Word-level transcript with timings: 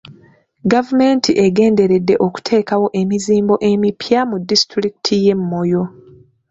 Gavumenti 0.71 1.31
egenderera 1.45 2.15
okuteekawo 2.27 2.87
emizimbo 3.01 3.53
emipya 3.71 4.21
mu 4.29 4.37
disitulikiti 4.49 5.15
y'e 5.23 5.33
Moyo. 5.49 5.83